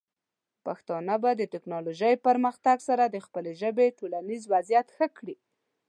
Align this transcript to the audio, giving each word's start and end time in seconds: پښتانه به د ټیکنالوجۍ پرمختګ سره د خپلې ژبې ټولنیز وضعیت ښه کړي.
پښتانه 0.65 1.15
به 1.23 1.31
د 1.39 1.41
ټیکنالوجۍ 1.53 2.13
پرمختګ 2.27 2.77
سره 2.89 3.03
د 3.07 3.17
خپلې 3.25 3.51
ژبې 3.61 3.87
ټولنیز 3.99 4.43
وضعیت 4.53 4.87
ښه 4.95 5.07
کړي. 5.17 5.35